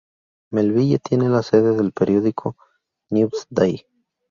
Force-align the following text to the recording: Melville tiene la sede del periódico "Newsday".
Melville 0.51 0.97
tiene 0.97 1.29
la 1.29 1.43
sede 1.43 1.75
del 1.77 1.91
periódico 1.91 2.55
"Newsday". 3.11 3.85